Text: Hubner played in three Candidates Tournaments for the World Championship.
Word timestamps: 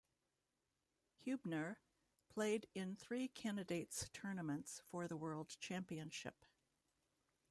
Hubner 1.27 1.75
played 2.27 2.65
in 2.73 2.95
three 2.95 3.27
Candidates 3.27 4.09
Tournaments 4.11 4.81
for 4.83 5.07
the 5.07 5.15
World 5.15 5.55
Championship. 5.59 6.43